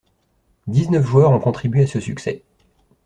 [0.65, 2.41] Dix-neuf joueurs ont contribué à ce succès.